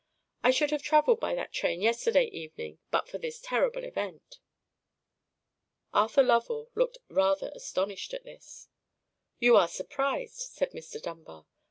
[0.41, 4.39] I should have travelled by that train yesterday evening, but for this terrible event."
[5.93, 8.67] Arthur Lovell looked rather astonished at this.
[9.37, 10.99] "You are surprised," said Mr.
[10.99, 11.45] Dunbar.